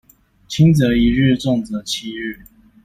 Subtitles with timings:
[0.49, 2.39] 輕則一日重則七日